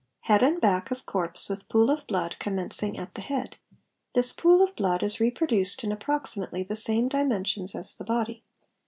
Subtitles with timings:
[0.21, 3.57] Head and back of corpse with pool of blood commencing at the head.
[4.15, 8.43] This pool of blood is reproduced in approximately the same dimen sions as the body.